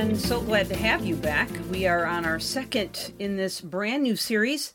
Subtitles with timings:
[0.00, 1.50] and so glad to have you back.
[1.70, 4.72] We are on our second in this brand new series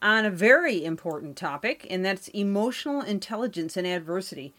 [0.00, 4.54] on a very important topic, and that's emotional intelligence in adversity.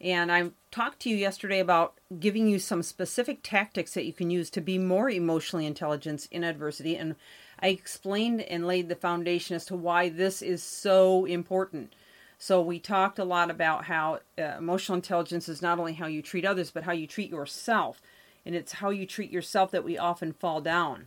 [0.00, 4.28] And I talked to you yesterday about giving you some specific tactics that you can
[4.28, 6.96] use to be more emotionally intelligent in adversity.
[6.96, 7.14] And
[7.60, 11.94] I explained and laid the foundation as to why this is so important.
[12.38, 16.22] So, we talked a lot about how uh, emotional intelligence is not only how you
[16.22, 18.02] treat others, but how you treat yourself
[18.44, 21.06] and it's how you treat yourself that we often fall down.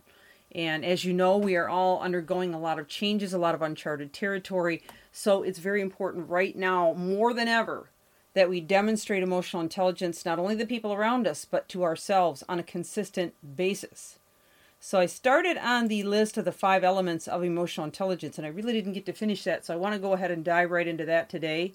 [0.54, 3.62] And as you know, we are all undergoing a lot of changes, a lot of
[3.62, 4.82] uncharted territory.
[5.10, 7.90] So it's very important right now, more than ever,
[8.34, 12.44] that we demonstrate emotional intelligence not only to the people around us, but to ourselves
[12.48, 14.18] on a consistent basis.
[14.78, 18.50] So I started on the list of the five elements of emotional intelligence, and I
[18.50, 19.64] really didn't get to finish that.
[19.64, 21.72] So I want to go ahead and dive right into that today.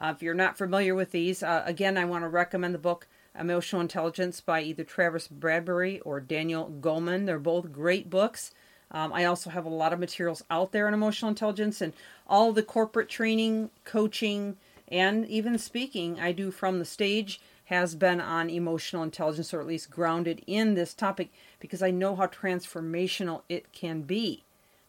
[0.00, 3.06] Uh, if you're not familiar with these, uh, again, I want to recommend the book
[3.38, 7.26] Emotional Intelligence by either Travis Bradberry or Daniel Goleman.
[7.26, 8.52] They're both great books.
[8.90, 11.92] Um, I also have a lot of materials out there on emotional intelligence and
[12.26, 14.56] all the corporate training, coaching,
[14.88, 19.66] and even speaking I do from the stage has been on emotional intelligence or at
[19.66, 24.42] least grounded in this topic because I know how transformational it can be.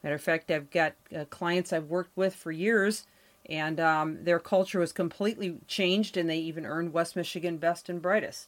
[0.03, 3.05] Matter of fact, I've got uh, clients I've worked with for years
[3.49, 8.01] and um, their culture was completely changed and they even earned west michigan best and
[8.01, 8.47] brightest.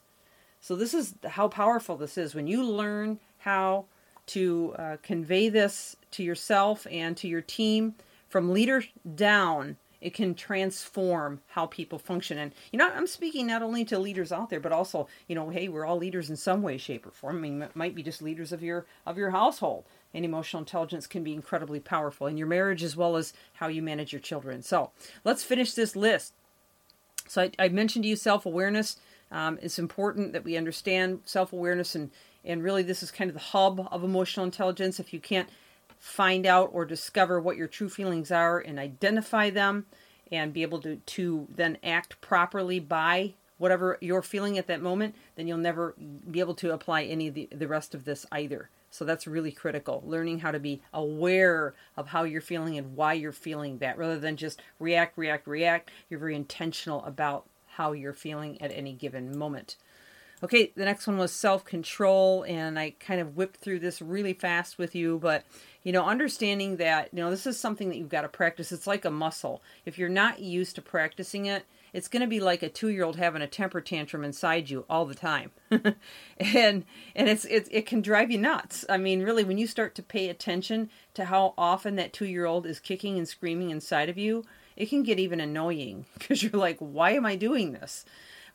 [0.62, 2.34] So this is how powerful this is.
[2.34, 3.86] When you learn how
[4.28, 7.96] to uh, convey this to yourself and to your team
[8.30, 8.84] from leader
[9.16, 12.38] down it can transform how people function.
[12.38, 15.50] And you know i'm speaking not only to leaders out there but also you know
[15.50, 17.38] hey we're all leaders in some way shape or form.
[17.38, 19.86] I mean it might be just leaders of your of your household.
[20.14, 23.82] And emotional intelligence can be incredibly powerful in your marriage as well as how you
[23.82, 24.62] manage your children.
[24.62, 24.92] So
[25.24, 26.34] let's finish this list.
[27.28, 28.98] So i, I mentioned to you self-awareness.
[29.32, 32.12] Um, it's important that we understand self-awareness and
[32.46, 35.00] and really this is kind of the hub of emotional intelligence.
[35.00, 35.50] If you can't
[36.04, 39.86] find out or discover what your true feelings are and identify them
[40.30, 45.16] and be able to, to then act properly by whatever you're feeling at that moment,
[45.38, 45.96] then you'll never
[46.30, 48.70] be able to apply any of the, the rest of this either.
[48.92, 50.04] So that's really critical.
[50.06, 54.20] Learning how to be aware of how you're feeling and why you're feeling that rather
[54.20, 55.90] than just react, react, react.
[56.10, 59.78] You're very intentional about how you're feeling at any given moment.
[60.44, 64.34] Okay, the next one was self control, and I kind of whipped through this really
[64.34, 65.46] fast with you, but
[65.84, 68.72] you know, understanding that, you know, this is something that you've got to practice.
[68.72, 69.62] It's like a muscle.
[69.86, 73.42] If you're not used to practicing it, it's going to be like a two-year-old having
[73.42, 75.94] a temper tantrum inside you all the time, and
[77.16, 78.84] and it's it it can drive you nuts.
[78.90, 82.82] I mean, really, when you start to pay attention to how often that two-year-old is
[82.82, 84.44] kicking and screaming inside of you,
[84.76, 88.04] it can get even annoying because you're like, why am I doing this?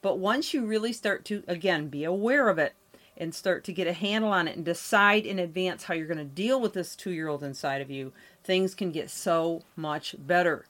[0.00, 2.74] But once you really start to again be aware of it,
[3.20, 6.16] and start to get a handle on it and decide in advance how you're going
[6.18, 8.12] to deal with this two year old inside of you,
[8.44, 10.64] things can get so much better.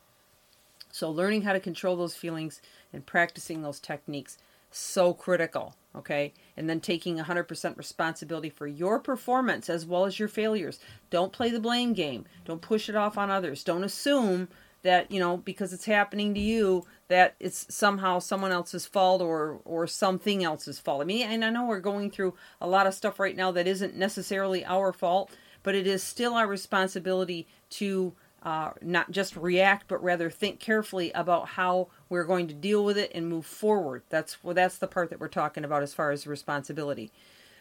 [0.91, 4.39] So, learning how to control those feelings and practicing those techniques
[4.71, 6.33] so critical okay?
[6.57, 10.79] And then taking 100% responsibility for your performance as well as your failures.
[11.11, 12.25] Don't play the blame game.
[12.45, 13.65] Don't push it off on others.
[13.65, 14.49] Don't assume
[14.89, 19.61] that you know because it's happening to you that it's somehow someone else's fault or
[19.67, 21.03] or something else's fault.
[21.03, 23.67] I mean, and I know we're going through a lot of stuff right now that
[23.67, 25.31] isn't necessarily our fault,
[25.63, 31.13] but it is still our responsibility to uh, not just react, but rather think carefully
[31.13, 34.05] about how we're going to deal with it and move forward.
[34.09, 37.13] That's well, that's the part that we're talking about as far as responsibility.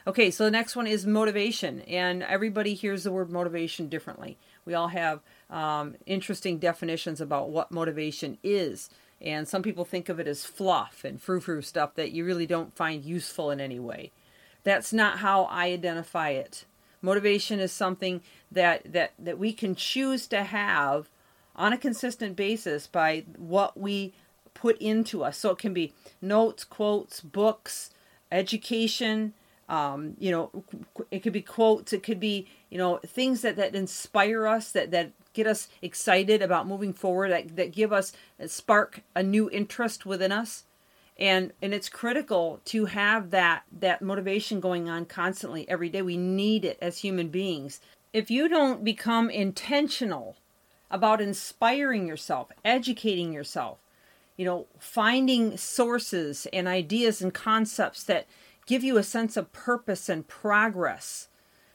[0.08, 4.38] Okay, so the next one is motivation, and everybody hears the word motivation differently.
[4.64, 5.20] We all have
[5.50, 8.90] um, interesting definitions about what motivation is.
[9.20, 12.46] And some people think of it as fluff and frou frou stuff that you really
[12.46, 14.14] don't find useful in any way.
[14.64, 16.64] That's not how I identify it.
[17.02, 21.10] Motivation is something that, that, that we can choose to have
[21.54, 24.14] on a consistent basis by what we
[24.54, 25.38] put into us.
[25.38, 27.90] So it can be notes, quotes, books,
[28.32, 29.34] education,
[29.70, 30.64] um, you know,
[31.12, 34.92] it could be quotes, it could be, you know, things that, that inspire us, that,
[34.92, 38.14] that get us excited about moving forward, that, that give us,
[38.46, 40.64] spark a new interest within us.
[41.20, 46.02] And, and it's critical to have that, that motivation going on constantly every day.
[46.02, 47.80] We need it as human beings.
[48.14, 50.38] if you don't become intentional
[50.90, 53.78] about inspiring yourself, educating yourself,
[54.38, 58.28] you know, finding sources and ideas and concepts that
[58.68, 61.30] give you a sense of purpose and progress,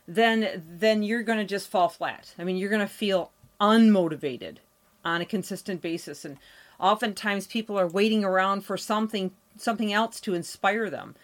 [0.07, 2.35] then then you're going to just fall flat.
[2.39, 4.59] I mean, you're going to feel unmotivated
[5.05, 6.37] on a consistent basis and
[6.79, 11.15] oftentimes people are waiting around for something something else to inspire them.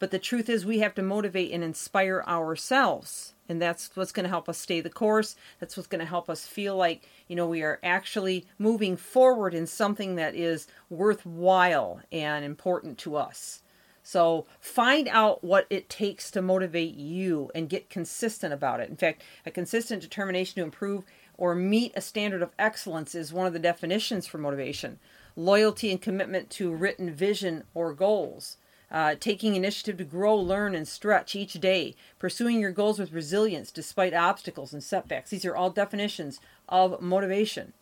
[0.00, 4.24] But the truth is we have to motivate and inspire ourselves and that's what's going
[4.24, 7.34] to help us stay the course that's what's going to help us feel like you
[7.34, 13.62] know we are actually moving forward in something that is worthwhile and important to us
[14.08, 18.96] so find out what it takes to motivate you and get consistent about it in
[18.96, 21.04] fact a consistent determination to improve
[21.36, 24.98] or meet a standard of excellence is one of the definitions for motivation
[25.36, 28.56] loyalty and commitment to written vision or goals
[28.90, 33.70] uh, taking initiative to grow, learn, and stretch each day, pursuing your goals with resilience
[33.70, 35.28] despite obstacles and setbacks.
[35.28, 36.40] These are all definitions
[36.70, 37.74] of motivation.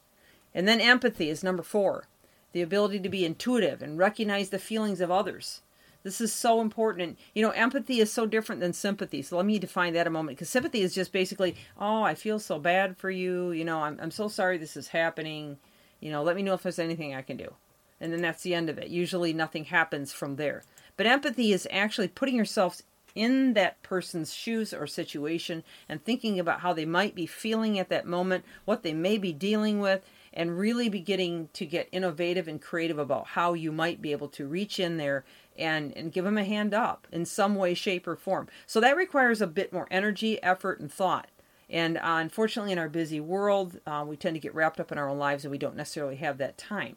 [0.52, 2.08] And then empathy is number four
[2.50, 5.60] the ability to be intuitive and recognize the feelings of others.
[6.06, 7.18] This is so important.
[7.34, 9.22] You know, empathy is so different than sympathy.
[9.22, 10.38] So let me define that a moment.
[10.38, 13.50] Because sympathy is just basically, oh, I feel so bad for you.
[13.50, 15.58] You know, I'm, I'm so sorry this is happening.
[15.98, 17.52] You know, let me know if there's anything I can do.
[18.00, 18.86] And then that's the end of it.
[18.86, 20.62] Usually nothing happens from there.
[20.96, 22.82] But empathy is actually putting yourself
[23.16, 27.88] in that person's shoes or situation and thinking about how they might be feeling at
[27.88, 30.04] that moment, what they may be dealing with,
[30.36, 34.46] and really beginning to get innovative and creative about how you might be able to
[34.46, 35.24] reach in there
[35.58, 38.46] and, and give them a hand up in some way, shape, or form.
[38.66, 41.28] So that requires a bit more energy, effort, and thought.
[41.70, 44.98] And uh, unfortunately, in our busy world, uh, we tend to get wrapped up in
[44.98, 46.96] our own lives and we don't necessarily have that time.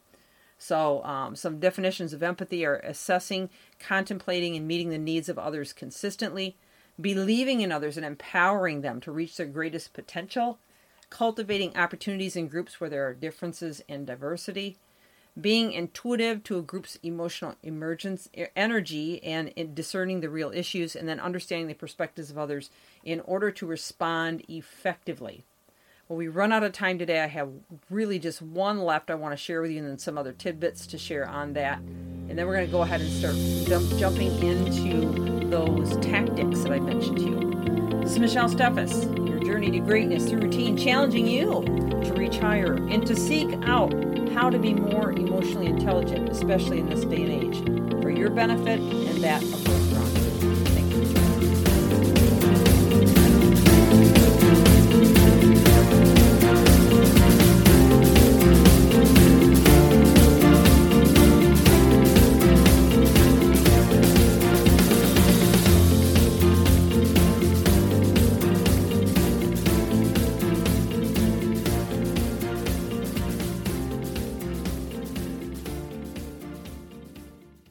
[0.57, 3.50] So, um, some definitions of empathy are assessing,
[3.80, 6.57] contemplating, and meeting the needs of others consistently,
[7.00, 10.59] believing in others and empowering them to reach their greatest potential,
[11.09, 14.77] cultivating opportunities in groups where there are differences and diversity,
[15.39, 21.19] being intuitive to a group's emotional emergence energy and discerning the real issues, and then
[21.19, 22.69] understanding the perspectives of others
[23.03, 25.45] in order to respond effectively.
[26.07, 27.21] Well, we run out of time today.
[27.21, 27.50] I have
[27.89, 30.88] really just one left I want to share with you, and then some other tidbits
[30.88, 31.77] to share on that.
[31.79, 33.35] And then we're going to go ahead and start
[33.67, 37.88] jump, jumping into those tactics that I mentioned to you.
[38.09, 42.73] This is Michelle Steffes, your journey to greatness through routine, challenging you to reach higher
[42.73, 43.94] and to seek out
[44.31, 48.79] how to be more emotionally intelligent, especially in this day and age, for your benefit
[48.79, 50.19] and that of those around you.